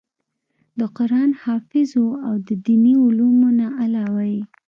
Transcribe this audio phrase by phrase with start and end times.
[0.79, 4.41] د قران حافظ وو او د ديني علومو نه علاوه ئې